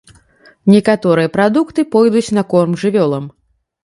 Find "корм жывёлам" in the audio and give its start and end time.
2.55-3.29